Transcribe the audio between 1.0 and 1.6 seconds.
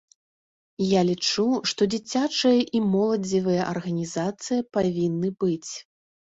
лічу,